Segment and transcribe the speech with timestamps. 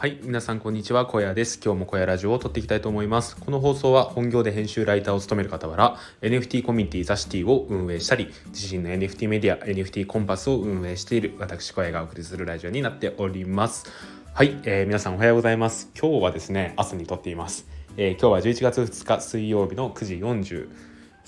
[0.00, 1.06] はい皆さんこんにちは。
[1.06, 1.58] 小屋です。
[1.60, 3.36] 今日も小屋ラジオを撮っていきたいと思います。
[3.36, 13.86] この放送は本業で編集ライターを務める傍ら NFT コミュニティザシティを運営したり自身の NFT メディア NFT コンパスを運営している私小屋がお送りするラジオになっております。
[14.32, 15.90] はい、えー、皆さんおはようございます。
[16.00, 20.68] 今日はですね朝に撮っています、えー、今日は11月2日水曜日の9時40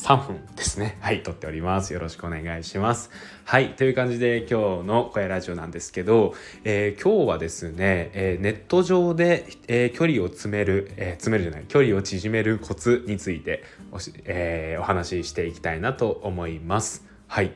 [0.01, 0.97] 3分ですね。
[1.01, 1.93] はい、撮っております。
[1.93, 3.11] よろしくお願いします。
[3.45, 17.05] はい、という感じで今日の声ラジオなんですけど、えー、今日はですね、えー、ネット上で、えー、距離を詰める、え詰めるじゃない、距離を縮めるコツについてお,、えお話ししていきたいなと思います。
[17.27, 17.53] はい。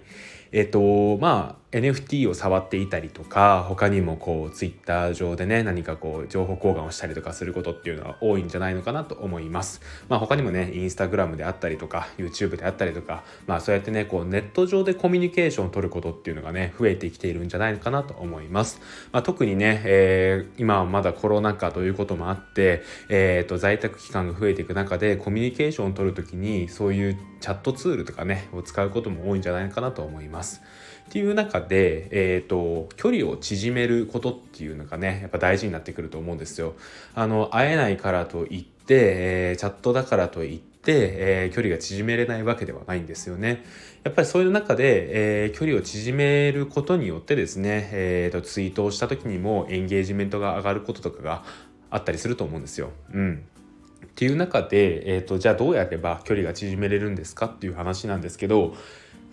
[0.52, 9.80] えっ、と、まあ、NFT を触っていたりとか他にもこう Twitter 上でね何かこう情報交換をしたりとかすることっていうのは多いんじゃないのかなと思います。
[10.08, 18.80] まあ他にもね Instagram であったりとか YouTube であったりとかまあそうやってねこうネット上でコミュニケーションを取ることっていうのがね増えてきているんじゃないのかなと思います。
[19.10, 30.62] まあ、特にね、えー、今はまだコロナ禍ということもあって、えーと、在宅期間が増えていく中でコミュニケーションを取る時にそういうチャットツールとかねを使うことも多いんじゃないのかなと思います。
[31.08, 36.74] っていう中で、えーと、距離を縮めることっていうのがねやっぱ大事になってくると思うんですよ。
[37.14, 43.64] あの会えないからといって、えー、チャットだからといって、えー、距離が縮めれないわけではないんですよね。
[44.02, 51.44] やっぱりそういう中で、えー、距離を縮めることによってですね、えーと、ツイートをした時にもエンゲージメントが上がることとかが
[51.90, 52.90] あったりすると思うんですよ。
[53.12, 53.44] うん
[54.04, 58.74] っていう中で、えーとじゃあどうやれば距離が縮めれるんですかっていう話なんですけど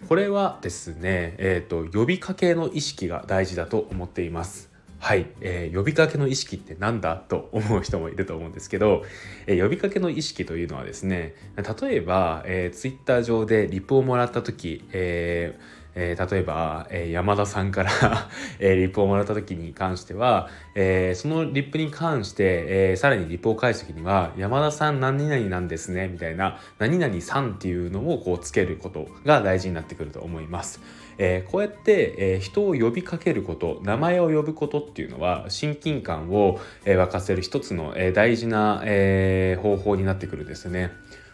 [0.07, 4.69] これはですね、えーと、呼びかけの意識が大事だと思っています。
[4.99, 9.03] はい、えー、呼びかけの意識って何だと思う人もいると思うんですけど、
[9.47, 11.33] えー、呼びかけの意識というのはですね
[11.81, 17.91] 例えば、えー、ツイッター上でリプをもらった時、えーえー、例えば、えー、山田さんから
[18.59, 30.81] えー、リップをもらった時に関しては、えー、そのリップに関して、えー、さらにリップを返す時には山田さん何々なんですねみたいな何々さんっていうのをこうつけることが大事になってくると思います。
[31.17, 40.91] えー、こうやって、えー、人を呼びかけること名前を呼ぶことっていうのは親近感を、えー、沸かせる一つの、えー、大事な、えー、方法になってくるんですね。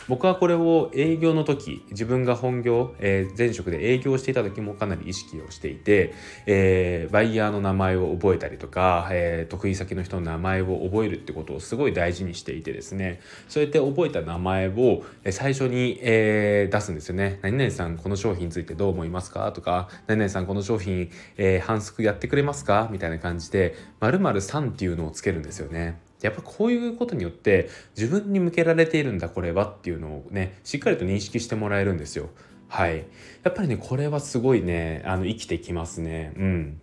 [0.07, 6.13] 僕はこれを営業の時自分が本業、えー、前職で営業していた時もかなり意識をしていて、
[6.45, 17.39] えー、バイヤーの名前を覚えたりとか、えー、得意先の人の名前を覚えるってことをすごい大事にしていてですねそうやって覚えた名前を最初に、えー、出すんですよね。
[17.41, 19.51] 何々さんこの商品についてどう思いますか？
[19.51, 22.87] とか何々さんこの商品、えー、反則やってくれますか？
[22.91, 25.99] みたいな感じで〇〇さんっていうのをつけるんですよね。
[26.21, 32.29] やっぱこういうことによって自分に向けられているんだこれはっていうのをねしっかりと認識してもらえるんですよ。
[32.69, 33.05] はい、
[33.43, 36.33] やっぱりねこれはすごいねあの生きてきますね。
[36.35, 36.81] うん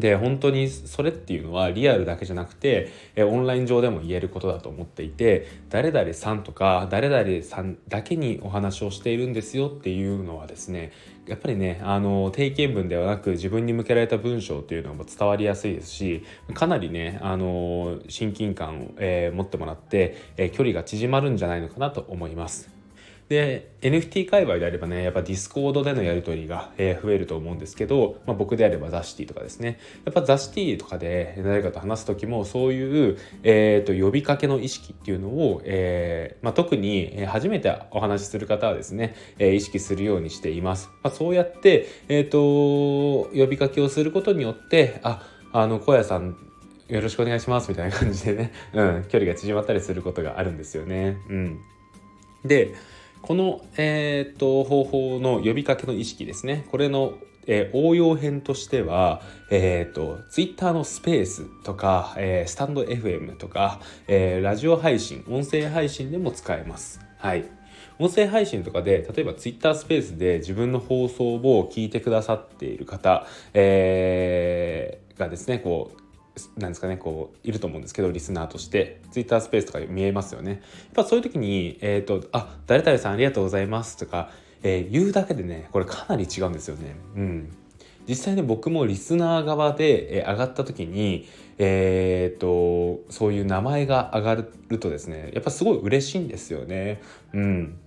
[0.00, 10.92] で本当にそれっていうのはリアルだけじゃなくてオンライン上でも言えることだと思っていて誰々さんとか誰々さんだけにお話をしているんですよっていうのはですね
[11.26, 16.24] やっぱりねあの定型文ではなく自分に向けられた文章っていうのも伝わりやすいですし
[16.54, 22.75] かなりねあの親近感を、えー、持ってもらって、えー、距離が縮まるんじゃないのかなと思います。
[23.28, 29.80] で NFT 界隈であればねやっぱディスコードでのやり取りが、え増えると思うんですけど、まあ、僕であればザシティとかですね。
[30.04, 45.22] やっぱザシティとかで誰かと話す時もそういう、えーと、呼びかけの意識っていうのを、えー、まあ、特に初めてお話しする方はですね、え、意識するようにしています、まあ、そうやって、えーと、呼びかけをすることによってあ
[45.52, 46.36] あの小屋さん
[46.88, 51.16] よろしくお願いしますみたいな感じでね、うん、距離が縮まったりすることがあるんですよね。
[51.28, 51.60] うん、
[52.44, 52.74] で
[53.22, 57.14] この、えーと、方法の呼びかけの意識ですねこれの、
[57.46, 67.00] えー、応用編としては、えーと、Twitter のスペースとか、えー、スタンド FM とか、えー、ラジオ配信音声配信でも使えます。
[67.18, 67.44] はい
[67.98, 76.05] 音声配信とかで例えば Twitter スペースで自分の放送を聞いてくださっている方、えー、がですねこう
[76.56, 79.00] なんですかねこういると思うんですけどリスナーとして。
[79.10, 80.50] ツイッタースペースとか見えますよね。
[80.50, 80.60] やっ
[80.94, 84.30] ぱそういう時に「えーと、あ誰々さんありがとうございます」とか、
[84.62, 86.96] えー、言うだけでねこれかなり違うんですよね。
[87.16, 87.56] うん。
[88.06, 91.26] 実際ね僕もリスナー側で、えー、上がった時に
[91.58, 94.34] えー、とそういう名前が上が
[94.68, 97.00] るとですねやっぱすごい嬉しいんですよね。
[97.32, 97.78] うん。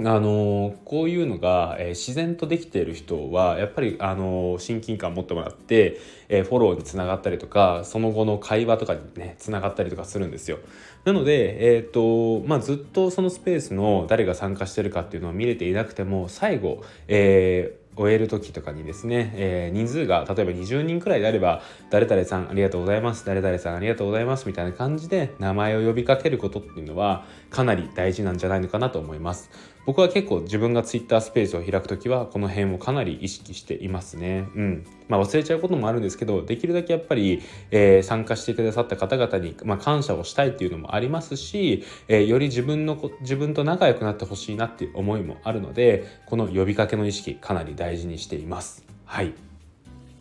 [0.00, 10.58] あのこういうのが、えー、自然とできている人はやっぱり、あの親近感持ってもらって、えー、フォローにつながったりとかその後の会話とかにねつながったりとかするんですよ。
[11.04, 29.50] なので、えーとまあ、ずっとそのスペースの誰が参加してるかっていうのは見れていなくても最後、えー終える時とかにですね、えー、人数が例えば20人くらいであれば誰々さんありがとうございます誰々さんありがとうございますみたいな感じで名前を呼びかけることっていうのはかなり大事なんじゃないのかなと思います
[29.88, 34.46] 僕は結構自分が Twitter スペースを開く時はこの辺をかなり意識していますね。
[34.54, 34.86] うん。
[35.08, 37.40] まあ忘れちゃうこともあるんですけどできるだけやっぱり、
[37.70, 48.84] えー、参加してくださった方々に、まあ、感謝をしたいっていうのもありますし、えー、より自分の自分と仲良くなってほしいなっていう思いもあるのでこの呼びかけの意識かなり大事にしています。
[49.06, 49.32] はい。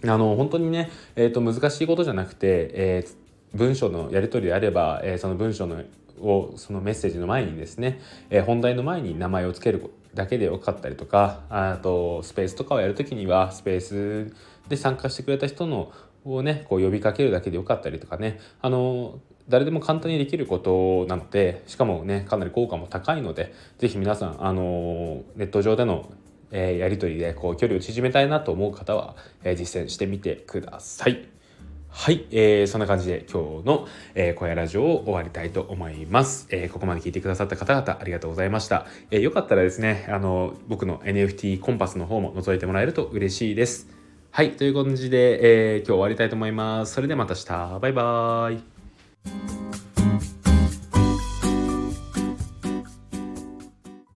[0.06, 5.84] あの本当にね、えーと、難しいことじゃなくて、えー、文章のやり取りであれば、えー、その文章の
[6.22, 8.00] をそのメッセージの前にですね、
[8.30, 14.34] え、本題の前に名前を付けるだけでよかったりとかあとスペースとかをやるときにはスペース
[14.68, 15.92] で参加してくれた人の
[16.26, 26.12] をねこう呼びかけるだけでよかったりとかねあの誰でも簡単にできることなのでしかもねかなり効果も高いので是非皆さんあのネット上での
[26.52, 31.37] え、やり取りでこう距離を縮めたいなと思う方は、え、実践してみてください。
[32.00, 38.86] はい、えー、そんな感じで今日の、えー、小屋ラジオを終わりたいと思います、えー、ここまで聞いてくださった方々ありがとうございました。
[39.10, 43.90] えー、よかったらですね、あの僕の NFT コンパスの方も覗いてもらえると嬉しいです。
[44.30, 46.94] はい、という感じで、えー、今日終わりたいと思います。
[46.94, 47.80] それではまた明日。
[47.80, 48.77] バイバーイ。